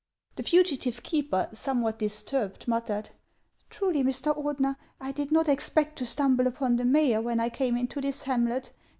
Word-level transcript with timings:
The 0.35 0.41
fugitive 0.41 1.03
keeper, 1.03 1.47
somewhat 1.53 1.99
disturbed, 1.99 2.67
muttered:" 2.67 3.11
Truly, 3.69 4.01
Mr. 4.03 4.35
Ordener, 4.35 4.75
I 4.99 5.11
did 5.11 5.31
not 5.31 5.47
expect 5.47 5.95
to 5.99 6.07
stumble 6.07 6.47
upon 6.47 6.77
the 6.77 6.85
mayor 6.85 7.21
when 7.21 7.39
I 7.39 7.49
came 7.49 7.77
into 7.77 8.01
this 8.01 8.23
hamlet. 8.23 8.71